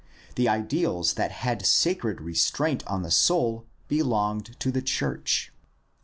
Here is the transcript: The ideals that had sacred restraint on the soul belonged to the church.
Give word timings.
The 0.33 0.49
ideals 0.49 1.13
that 1.13 1.29
had 1.31 1.63
sacred 1.63 2.21
restraint 2.21 2.83
on 2.87 3.03
the 3.03 3.11
soul 3.11 3.67
belonged 3.87 4.59
to 4.59 4.71
the 4.71 4.81
church. 4.81 5.53